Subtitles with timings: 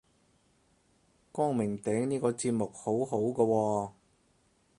[1.31, 3.91] 光明頂呢個節目好好個喎